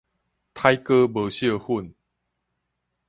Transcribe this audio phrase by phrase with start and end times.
[0.03, 0.03] 癩⿸
[0.77, 1.93] 疒哥無惜份